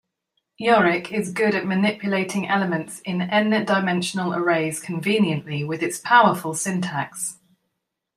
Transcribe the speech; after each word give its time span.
Yorick 0.57 1.11
is 1.13 1.31
good 1.31 1.53
at 1.53 1.67
manipulating 1.67 2.47
elements 2.47 3.01
in 3.01 3.21
N-dimensional 3.21 4.33
arrays 4.33 4.79
conveniently 4.79 5.63
with 5.63 5.83
its 5.83 5.99
powerful 5.99 6.55
syntax. 6.55 7.37